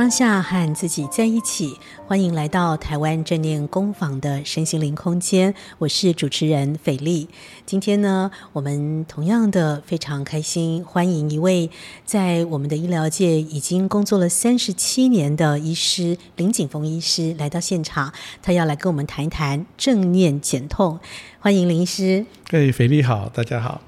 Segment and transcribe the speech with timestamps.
[0.00, 5.54] 当下和自己在一起，欢迎来到台湾正念工坊的身心灵空间。
[5.76, 7.28] 我是主持人斐丽。
[7.66, 11.70] 今天呢，我们同样的非常开心，欢迎一位
[12.06, 20.98] 在我们的医疗界已经工作了三十七年的医师林景峰医师来到现场，他要来跟我们谈一谈正念减痛。
[21.40, 22.24] 欢迎林医师。
[22.48, 23.82] 各斐丽好，大家好。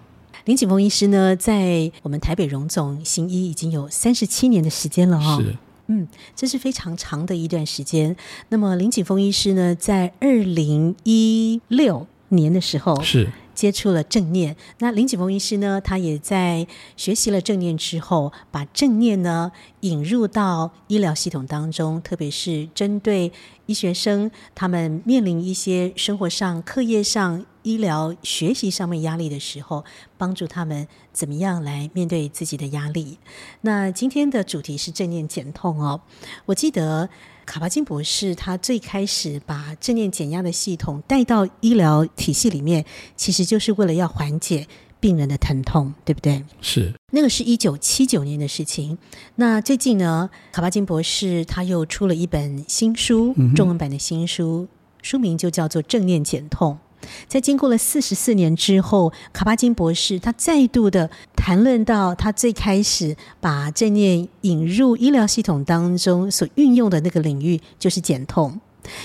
[0.44, 5.40] 林景峰医师呢，在我们台北荣总行医已经有三十七年的时间了哦。
[5.40, 5.56] 是，
[5.92, 8.16] 嗯，这是非常长的一段时间。
[8.48, 14.56] 那么林景峰医师呢，在二零一六年的时候是接触了正念。
[14.78, 16.66] 那林景峰医师呢，他也在
[16.96, 23.30] 学习了正念之后，把正念呢引入到医疗系统当中，特别是针对
[23.66, 27.46] 医学生他们面临一些生活上、课业上。
[27.64, 29.84] 医疗学习上面压力的时候，
[30.18, 33.16] 帮助他们怎么样来面对自己的压力。
[33.60, 36.00] 那今天的主题是正念减痛哦。
[36.44, 37.08] 我记得
[37.46, 44.66] 卡巴金博士他最开始把正念减压的系统带到医疗体系里面，其实就是为了要缓解
[45.02, 46.44] 病人的疼痛，对不对？
[46.60, 46.94] 是。
[47.10, 48.96] 那个是一九七九年的事情。
[49.34, 54.68] 那最近呢，卡巴金博士他又出了一本新书，中文版的新书，
[55.02, 56.78] 书名就叫做《正念减痛》。
[57.26, 68.60] 在经过了四十四年之后，卡巴金博士他再度的谈论到他最开始把正念引入医疗系统当中所运用的那个领域，就是减痛。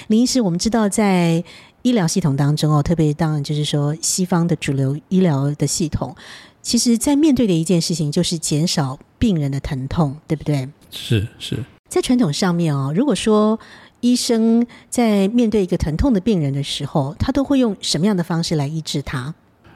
[0.08, 1.44] 林医师，我们知道在
[1.88, 6.14] 医疗系统当中哦，特别当然就是说西方的主流医疗的系统，
[6.62, 10.68] 其实在面对的一件事情就是减少病人的疼痛，对不对？
[10.92, 11.64] 是是。
[11.88, 13.58] 在传统上面哦，如果说
[14.02, 19.34] 医生在面对一个疼痛的病人的时候，他都会用什么样的方式来医治他？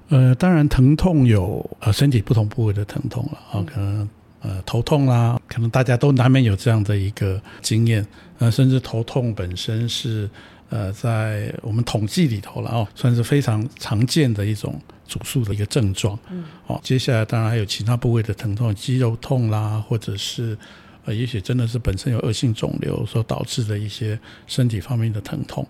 [0.09, 4.09] 呃，当然，疼痛有呃身体不同部位的疼痛了啊、哦，可能
[4.41, 8.05] 呃头痛啦，可能大家都难免有这样的一个经验，
[8.39, 10.29] 呃，甚至头痛本身是
[10.71, 16.17] 呃在我们统计里头了哦，算是非常常见的一种主诉的一个症状。
[16.31, 20.57] 嗯，哦，接下来当然还有其他部位的疼痛，肌肉痛啦，或者是。
[21.03, 25.65] 呃，也许真的是本身有恶性肿瘤所导致的一些身体方面的疼痛，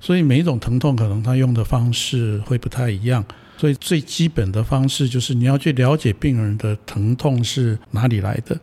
[0.00, 3.24] 所以每一种疼痛可能他用的方式会不太一样。
[3.56, 8.58] 所以最基本的方式就是你要去了解病人的疼痛是哪里来的，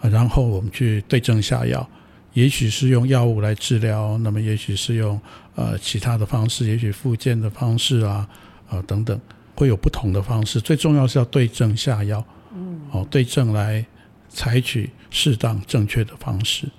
[0.00, 1.86] 然后我们去对症下药，
[2.32, 5.20] 也许是用药物来治疗，那么也许是用
[5.54, 8.28] 呃其他的方式，也许复健的方式啊，
[8.70, 9.20] 呃等等，
[9.54, 10.60] 会有不同的方式。
[10.60, 12.24] 最重要是要对症下药，
[12.54, 13.84] 嗯，哦，对症来。
[14.32, 16.70] 采取适当正确的方式。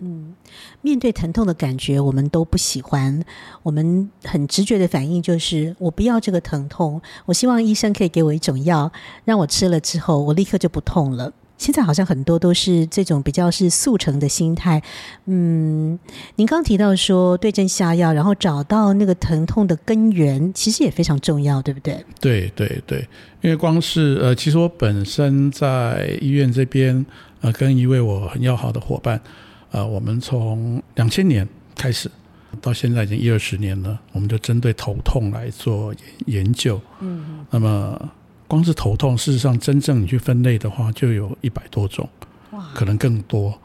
[0.00, 0.34] 嗯，
[0.82, 3.24] 面对疼痛的感觉，我们都不喜欢。
[3.62, 7.00] 我们很直觉的反应就是，我不要这个疼痛。
[7.24, 8.92] 我希望医生可以给我一种药，
[9.24, 11.32] 让我吃了之后，我立刻就不痛了。
[11.60, 14.82] 现在好像很多都是这种比较是速成的心态。
[15.26, 15.98] 嗯，
[16.36, 22.02] 您刚提到说对症下药，然后找到那个疼痛的根源，其实也非常重要，对不对？
[22.18, 23.06] 对对对，
[23.42, 27.04] 因为光是呃，其实我本身在医院这边
[27.42, 29.20] 呃，跟一位我很要好的伙伴，
[29.70, 32.10] 呃，我们从两千年开始
[32.62, 35.92] 到现在已经一二十年了，我们就针对头痛来做
[36.24, 36.80] 研研究。
[37.00, 38.10] 嗯，那么。
[38.50, 42.08] 光是头痛，事实上，真正你去分类的话，就有一百多种，
[42.74, 43.56] 可能更多。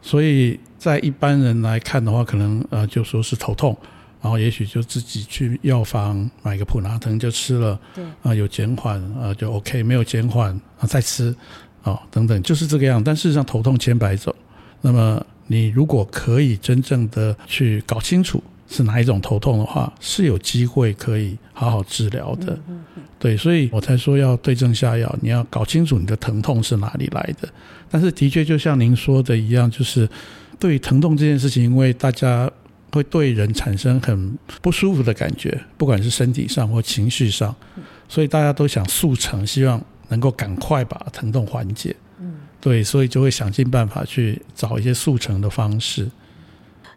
[0.00, 3.76] 所以在一般人来看的话，可能呃就说是头痛，
[4.22, 11.34] 然后也许就自己去药房买个普拿疼就吃了，对，啊有减缓啊就 OK，没有减缓啊再吃
[11.82, 13.02] 啊等等，就是这个样。
[13.02, 14.32] 但事实上头痛千百种，
[14.80, 18.40] 那么你如果可以真正的去搞清楚。
[18.68, 22.58] 是哪一种头痛的话，是有机会可以好好治疗的，
[23.18, 27.48] 对，所以我才说要对症下药，你要搞清楚你的疼痛是哪里来的。
[27.90, 30.08] 但是的确，就像您说的一样，就是
[30.58, 32.50] 对于疼痛这件事情，因为大家
[32.90, 37.54] 会对人产生很不舒服的感觉，不管是身体上或情绪上，
[38.08, 41.94] 所以大家都想速成，希望能够赶快把疼痛缓解。
[42.60, 46.10] 对，所以就会想尽办法去找一些速成的方式。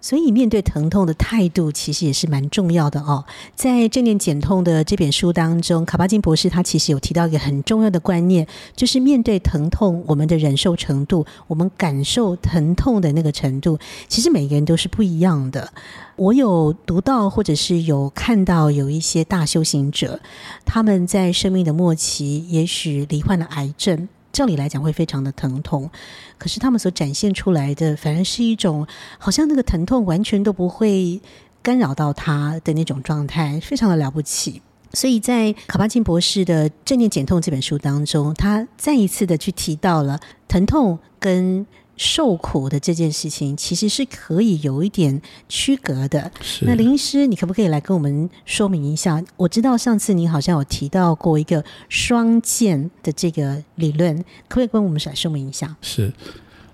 [0.07, 3.25] 所以，面对疼痛的态度其实也是蛮重要的哦。
[3.56, 13.77] 在《正念减痛》的这本书当中，卡巴金博士他其实有提到一个很重要的观念，就是面对疼痛，我们的忍受程度，我们感受疼痛的那个程度，
[14.07, 15.74] 其实每个人都是不一样的。
[16.15, 20.21] 我有读到，或者是有看到，有一些大修行者，
[20.65, 24.07] 他们在生命的末期，也许罹患了癌症。
[24.32, 25.90] 照理来讲会非常的疼痛，
[26.38, 28.86] 可是他们所展现出来的反而是一种
[29.18, 31.20] 好像那个疼痛完全都不会
[31.62, 34.62] 干扰到他的那种状态，非常的了不起。
[34.94, 41.66] 所以在卡巴金博士的《正念减痛》这本书当中，他再一次的去提到了疼痛跟
[41.98, 46.32] 受苦的这件事情，其实是可以有一点区隔的。
[46.42, 46.64] 是。
[46.66, 49.22] 那林医师，你可不可以来跟我们说明一下？
[49.36, 54.16] 我知道上次你好像有提到过一个双剑的这个理论，
[54.48, 55.76] 可不可以跟我们来说明一下？
[55.82, 56.14] 是。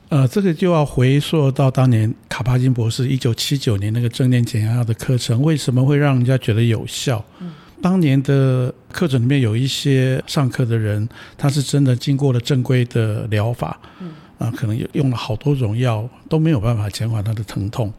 [0.10, 7.26] 呃，这个就要回溯到当年卡巴金博士一九七九年那个正念减压的课程，为什么会让人家觉得有效？
[7.40, 14.12] 嗯，当年的课程里面有一些上课的人，他是真的经过了正规的疗法，嗯，
[14.44, 17.92] 啊，可能用了好多种药都没有办法减缓他的疼痛。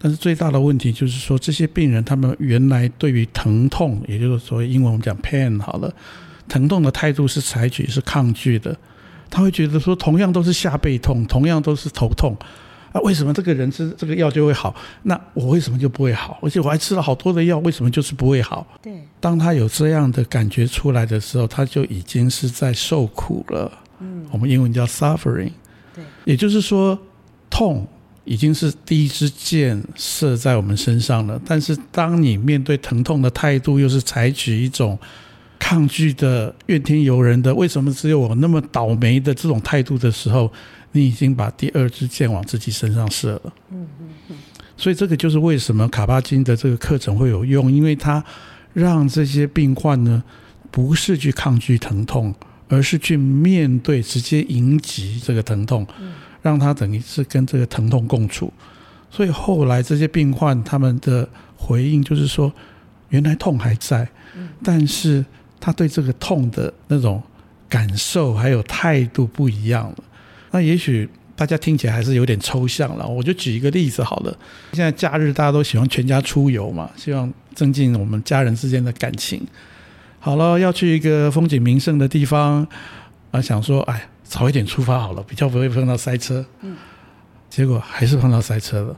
[0.00, 5.94] 但是最大的问题就是说，这些病人他们原来对于疼痛，也就是说英文我们讲 pain 好了，
[6.48, 8.76] 疼痛的态度是采取是抗拒的。
[9.30, 12.36] 他会觉得说，同样都是下背痛，同样都是头痛，
[12.92, 14.74] 啊，为什么这个人吃这个药就会好？
[15.04, 16.36] 那我为什么就不会好？
[16.42, 18.66] 而且我还吃了好多的药，为什么就是不会好？
[18.82, 23.70] 对，当他有这样的感觉出来的时候，他就已经是在受苦了。
[24.00, 25.52] 嗯，我们英文叫 suffering。
[26.24, 26.98] 也就是说，
[27.48, 27.86] 痛
[28.24, 31.40] 已经是第一支箭射在我们身上了。
[31.46, 34.98] 但是，当你面对疼痛的态度，又是采取一种。
[35.64, 40.52] 抗拒的、怨天尤人的，为什么只有我那么倒霉的这种态度的时候，
[40.90, 43.52] 你已经把第二支箭往自己身上射了。
[43.70, 44.36] 嗯嗯嗯。
[44.76, 48.22] 所以这个就是为什么卡巴金的这个课程会有用，因为它
[48.72, 50.20] 让这些病患呢，
[50.72, 52.34] 不是去抗拒疼痛，
[52.72, 55.86] 而是去面对、直接迎击这个疼痛，
[56.40, 58.52] 让他等于是跟这个疼痛共处。
[59.10, 62.52] 所以后来这些病患他们的回应就是说，
[63.10, 64.08] 原来痛还在，
[64.64, 65.24] 但是。
[65.64, 67.22] 他对这个痛的那种
[67.68, 69.96] 感受还有态度不一样了。
[70.50, 73.06] 那也许大家听起来还是有点抽象了。
[73.06, 74.36] 我就举一个例子好了。
[74.72, 79.40] 现在假日大家都喜欢全家出游嘛，希望增进我们家人之间的感情。
[80.24, 82.64] 好了，要去一个风景名胜的地方
[83.32, 86.46] 啊，想说哎，早一点出发好了，比较不会碰到塞车。
[86.60, 86.76] 嗯。
[87.50, 88.96] 结果还是碰到塞车了。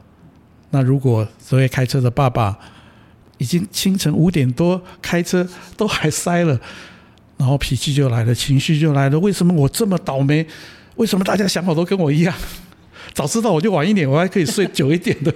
[0.69, 2.59] 那如果这位开车的爸爸，
[3.39, 5.49] 已经清晨五点多，开车
[5.79, 6.61] 都还塞了，
[7.39, 9.19] 然后脾气就来了，情绪就来了。
[9.19, 10.47] 为什么我这么倒霉？
[10.97, 12.35] 为什么大家想法都跟我一样？
[13.15, 15.33] 早知道我就晚一点，我还可以睡久一点的。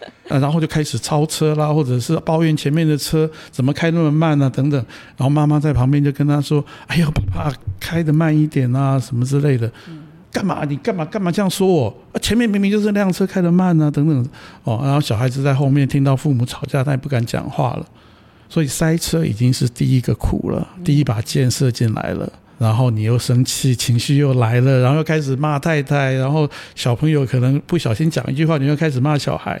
[0.28, 4.78] 然后就开始超车啦，或者是抱怨前面的车怎么开那么慢啊，等等。
[5.16, 9.70] 然后妈妈在旁边就跟他说：“哎呀，爸爸开得慢一点啊，什么之类的。”
[10.30, 10.64] 干嘛？
[10.64, 11.04] 你干嘛？
[11.06, 11.96] 干嘛这样说我？
[12.20, 14.28] 前面明明就是那辆车开得慢啊，等等
[14.64, 14.80] 哦。
[14.82, 17.86] 然后小孩子在后面听到父母吵架，他也不敢讲话了。
[18.48, 22.30] 所以塞车已经是第一个苦了，第一把箭射进来了。
[22.58, 29.60] 然后你又生气，情绪又来了，然后又开始骂太太，然后小朋友可能不小心讲一句话，你又开始骂小孩。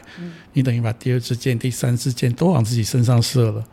[0.52, 3.64] 你等于把第二支箭、第三支箭都往自己身上射了。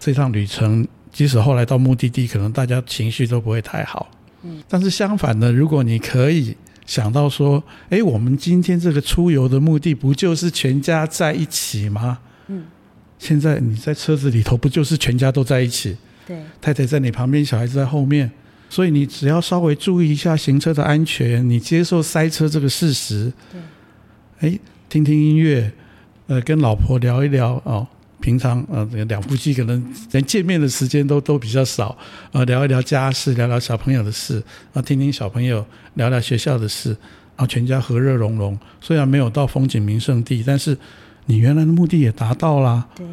[0.00, 4.10] 这趟旅程，即使后来到目的地，可能大家情绪都不会太好。
[4.66, 12.18] 但是相反呢，如果你可以想到说，哎，我们今天这个出游的目的不就是全家在一起吗？
[12.48, 12.64] 嗯，
[13.20, 15.96] 现在你在车子里头，不就是全家都在一起？
[16.26, 18.28] 对，太太在你旁边，小孩子在后面，
[18.72, 23.30] 所以你只要稍微注意一下行车的安全，你接受塞车这个事实。
[24.40, 24.58] 对，哎，
[24.88, 25.70] 听听音乐，
[26.26, 27.86] 呃，跟老婆聊一聊哦。
[28.18, 31.94] 平常呃，两夫妻可能连见面的时间都都比较少，
[32.30, 34.42] 呃，聊一聊家事，聊聊小朋友的事，
[34.72, 35.62] 啊，听听小朋友
[35.94, 36.96] 聊聊学校的事，
[37.36, 38.58] 啊，全家和乐融融。
[38.80, 40.78] 虽然没有到风景名胜地，但是
[41.26, 42.88] 你原来的目的也达到了。
[42.94, 43.04] 对，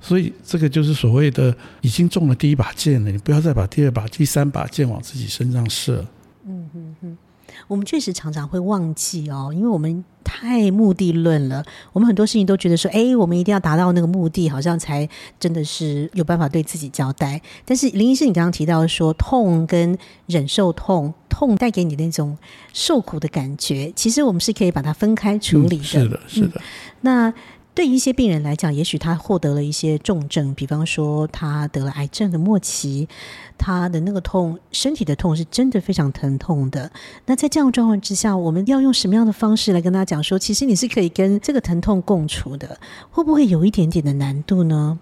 [0.00, 6.06] 所以这个就是所谓的已经中了第一把剑了，你不要再把第二把、第三把剑往自己身上射。
[6.46, 7.18] 嗯嗯嗯。
[7.66, 11.64] 我们确实常常会忘记哦，因为我们太目的论了。
[11.92, 15.06] 我们很多事情都觉得说，哎，我们一定要达到那个目的，好像才
[15.40, 17.40] 真的是有办法对自己交代。
[17.64, 22.38] 但是林医师，你刚刚提到说，痛跟忍受痛，痛带给你那种
[22.72, 25.82] 受苦的感觉，其实我们是可以把它分开处理的。
[25.82, 26.60] 嗯，是的，是的。
[26.60, 26.62] 嗯，
[27.00, 27.34] 那。
[27.78, 33.08] 对一些病人来讲，也许他获得了一些重症，比方说他得了癌症的末期，
[33.56, 36.90] 他的那个痛，身体的痛是真的非常疼痛的。
[37.26, 42.76] 那在这样状况之下，我们要用什么样的方式来跟他讲说，其实你是可以跟这个疼痛共处的？
[43.12, 44.98] 会不会有一点点的难度呢？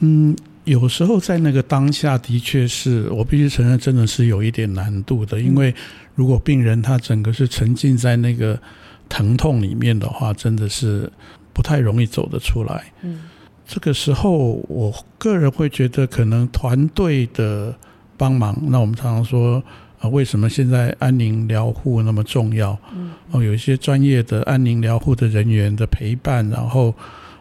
[0.00, 5.40] 嗯，有时候在那个当下，的确是我必须承认，真的是有一点难度的。
[5.40, 5.74] 因为
[6.14, 8.60] 如果病人他整个是沉浸在那个
[9.08, 11.10] 疼痛里面的话，真的是。
[11.52, 12.84] 不太容易走得出来。
[13.02, 13.22] 嗯，
[13.66, 17.74] 这个时候，我个人会觉得可能团队的
[18.16, 18.56] 帮忙。
[18.68, 19.62] 那我们常常说
[20.00, 22.78] 啊，为什么现在安宁疗护那么重要？
[22.94, 26.94] 嗯，哦，有一些专业的安宁疗护的人员的陪伴，然后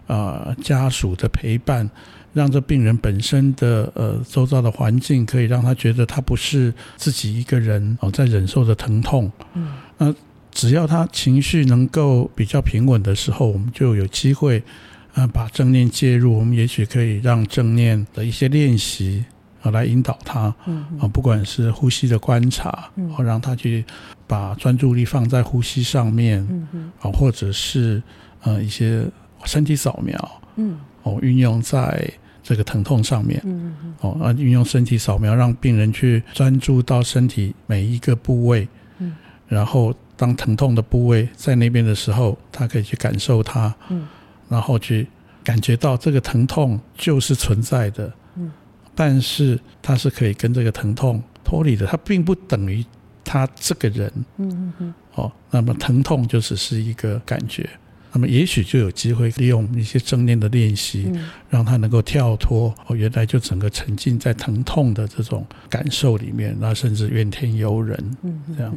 [0.08, 1.89] 啊，家属的陪伴，
[2.34, 9.32] 让这病人本身的呃周遭的环境可以让他觉得他不是自己一个人哦在忍受着疼痛。
[9.53, 10.13] 嗯，那。
[10.51, 14.62] 只要他情绪能够比较平稳的时候，我们就有机会，
[15.13, 16.38] 呃，把正念介入。
[16.38, 19.24] 我们也许可以让正念的一些练习
[19.62, 20.53] 啊，来引导他，
[21.00, 23.84] 啊，不管是呼吸的观察，或让他去
[24.27, 26.46] 把专注力放在呼吸上面，
[27.00, 28.03] 啊，或者是
[28.41, 29.05] 呃一些
[29.46, 32.12] 身体扫描，嗯，哦，运用在
[32.43, 38.67] 这个疼痛上面，嗯哦，啊，运用身体扫描，让病人去专注到身体每一个部位，
[39.00, 39.15] 嗯。
[39.48, 39.96] 然后。
[40.22, 44.08] 当疼痛的部位在那边的时候，他可以去感受它，嗯，
[44.48, 45.08] 然后去
[45.44, 48.51] 感觉到这个疼痛就是存在的，嗯，
[48.94, 52.86] 但是他是可以跟这个疼痛脱离的，他并不等于
[53.24, 57.68] 他这个人，嗯嗯嗯，哦，那么疼痛就只是一个感觉，
[58.13, 61.12] 那么也许就有机会利用一些正念的练习，
[61.50, 68.72] 让他能够跳脱，哦，原来就整个沉浸在疼痛的这种感受里面，那甚至怨天尤人，嗯，这样。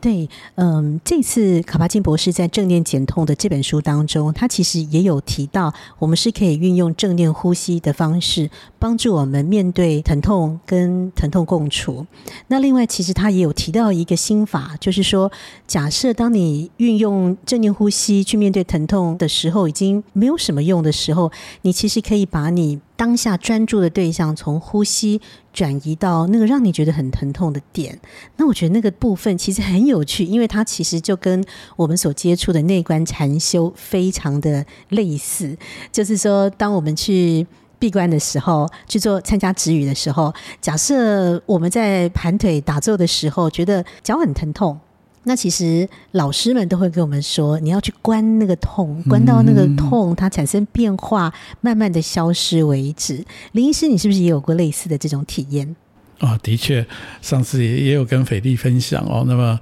[0.00, 12.06] 对，嗯，这次卡巴金博士在正念减痛的这本书当中，他其实也有提到，我们是可以运用正念呼吸的方式，帮助我们面对疼痛跟疼痛共处。
[12.48, 15.30] 那另外，其实他也有提到一个心法，就是说，
[15.66, 21.30] 假设当你运用正念呼吸去面对疼痛的时候，已经没有什么用的时候，
[21.60, 25.18] 你其实可以把你当下专注的对象从呼吸
[25.54, 27.98] 转移到那个让你觉得很疼痛的点，
[28.36, 31.42] 那我觉得那个部分其实很有趣，因为它其实就跟
[31.76, 35.56] 我们所接触的内观禅修非常的类似。
[35.90, 37.46] 就是说，当我们去
[37.78, 44.78] 闭关的时候，去做参加止语的时候，假设我们在盘腿打坐的时候，觉得脚很疼痛。
[45.24, 53.24] 那其实老师们都会跟我们说，你要去关那个痛，关到那个痛它产生变化，慢慢的消失为止。
[53.52, 55.76] 林医师，你是不是也有过类似的这种体验？
[56.18, 56.86] 啊，的确，
[57.22, 59.24] 上次也也有跟斐丽分享哦。
[59.26, 59.58] 那么。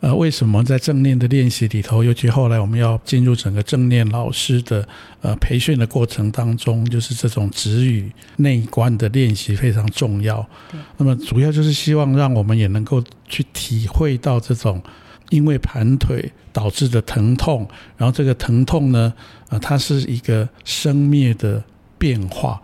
[0.00, 4.86] 呃，为什么在正念的练习里头，尤其后来我们要进入整个正念老师的
[5.22, 10.40] 呃培训的过程当中，就是这种止语内观的练习非常重要。
[10.70, 14.80] 对那么主要就是希望让我们也能够去体会到这种
[15.30, 19.12] 因为盘腿导致的疼痛，然后这个疼痛呢，
[19.48, 21.60] 啊、呃，它是一个生灭的
[21.98, 22.62] 变化，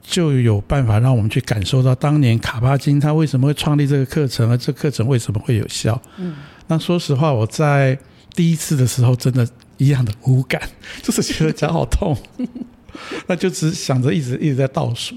[0.00, 6.00] 就有办法让我们去感受到当年卡巴金他为什么会创立这个课程，而这课程为什么会有效？
[6.16, 6.36] 嗯。
[6.70, 7.98] 那说实话，我在
[8.32, 9.44] 第一次的时候，真的
[9.76, 10.62] 一样的无感，
[11.02, 12.16] 就是觉得脚好痛，
[13.26, 15.16] 那就只想着一直一直在倒数，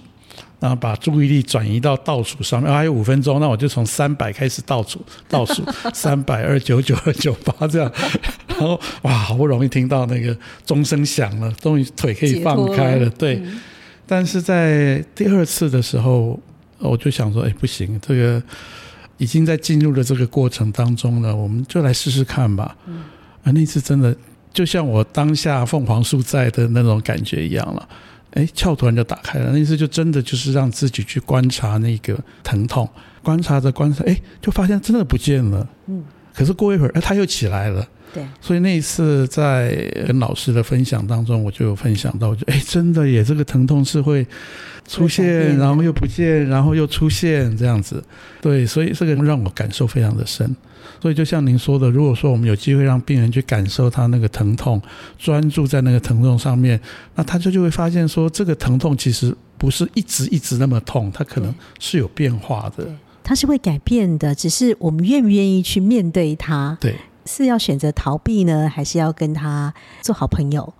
[0.59, 7.91] 然后把注意力转移到倒数上面，还有五分钟，那我就从三百开始倒数，倒数 三百二九九二九八这样，
[8.47, 13.39] 然后哇，好不容易听到那个钟声响了，终于腿可以放开了，对。
[14.07, 16.39] 但是在第二次的时候，
[16.79, 18.41] 我就想说，哎，不行，这个。
[19.17, 22.75] 已经在进入了这个过程当中了，我们就来试试看吧。
[22.87, 23.03] 嗯，
[23.43, 24.15] 啊，那次真的
[24.53, 27.87] 就像我当下凤凰树在的那种感觉一样了。
[28.31, 29.51] 哎，窍突然就打开了。
[29.51, 32.89] 那次就真的就是让自己去观察那个疼痛，
[33.21, 35.67] 观察着观察，哎，就发现真的不见了。
[35.85, 36.03] 嗯，
[36.33, 37.87] 可是过一会儿，哎，它又起来了。
[38.13, 44.25] 对，所以那一次在跟老师的分享当中，我就有分享到，就哎，真的耶，这个疼痛是会
[44.87, 48.03] 出现，然后又不见，然后又出现这样子。
[48.39, 50.55] 对，所以这个让我感受非常的深。
[51.01, 54.81] 所以就像您说的，如果说我们有机会让病人去感受他那个疼痛，
[55.17, 56.79] 专注在那个疼痛上面，
[57.15, 62.85] 那他就就会发现说，这个疼痛其实不是一直一直那么痛，它可能是有变化的，
[63.23, 66.77] 它是会改变的，只是我们愿不愿意去面对它。
[66.79, 66.95] 对。
[67.25, 70.73] 是要选择逃避呢，还是要跟他做好朋友？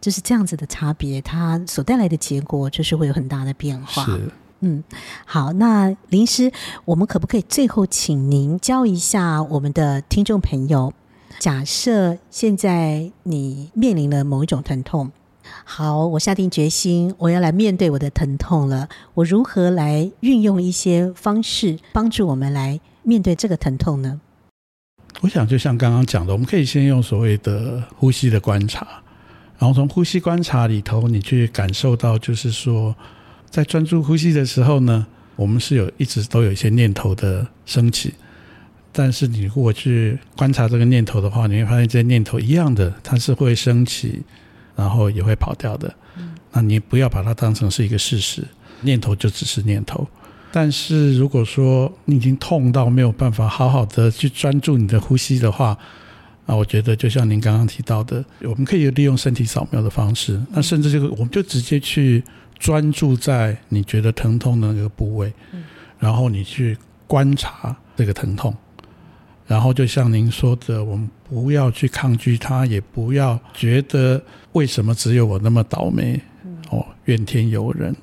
[0.00, 4.04] 就是这样子的差别，它所带来的结果就是会有很大的变化。
[4.04, 4.82] 是，嗯，
[5.24, 6.50] 好，那林医师，
[6.84, 10.92] 我们可不可以最后请您教一下我们的听众朋友？
[11.38, 15.12] 假设现在你面临了某一种疼痛，
[15.62, 18.88] 好，我下定决心，我要来面对我的疼痛了。
[19.14, 24.20] 我如何来运用一些方式帮助我们来面对这个疼痛呢？
[25.22, 28.84] 我想，就像刚刚讲的，我们可以先用所谓的呼吸的观察，
[29.56, 32.92] 然后从呼吸观察里头，你去感受到，就是说，
[33.48, 38.14] 在专注呼吸的时候呢，我们是有一直都有一些念头的升起，
[38.90, 44.24] 但是你如果去观察这个念头的话，你会发现这些念头一样的，它是会升起，
[44.74, 45.94] 然后也会跑掉的。
[46.50, 48.44] 那你不要把它当成是一个事实，
[48.80, 50.04] 念头就只是念头。
[50.52, 55.76] 但是如果说你已经痛到没有办法好好的去专注你的呼吸的话，
[56.44, 62.22] 啊，我觉得就像您刚刚提到的，我们可以利用身体扫描的方式，那甚至这个我们就直接去
[62.58, 65.32] 专注在你觉得疼痛的那个部位，
[65.98, 68.54] 然后你去观察这个疼痛，
[69.46, 76.20] 然后就像您说的，我们不要去抗拒它，也不要觉得为什么只有我那么倒霉，
[76.68, 77.96] 哦，怨天尤人。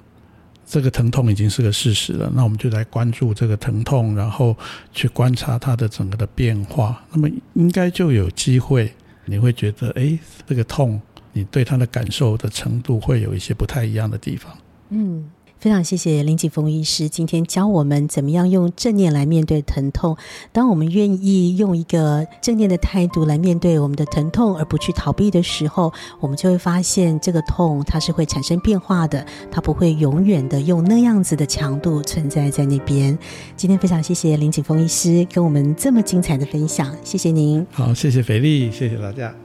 [0.72, 4.56] 这个疼痛已经是个事实了，那我们就来关注这个疼痛，然后
[4.94, 7.04] 去观察它的整个的变化。
[7.12, 8.94] 那么应该就有机会，
[9.26, 11.02] 你会觉得，哎，这个痛，
[11.34, 14.56] 你对它的感受的程度会有一些不太一样的地方。
[14.90, 15.28] 嗯。
[15.60, 20.16] 非常谢谢林景峰医师今天教我们怎么样用正念来面对疼痛。
[20.54, 33.18] 当我们愿意用一个正念的态度来面对我们的疼痛，而不去逃避的时候，我们就会发现这个痛它是会产生变化的，它不会永远的用那样子的强度存在在那边。
[33.58, 37.68] 今天非常谢谢林景峰医师跟我们这么精彩的分享，谢谢您。
[37.70, 39.36] 好，谢谢肥力，谢谢大家，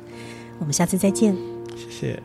[0.60, 1.34] 我们下次再见。
[1.76, 2.22] 谢谢。